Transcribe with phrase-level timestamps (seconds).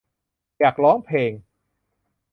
[0.59, 1.31] อยากร้องเพลง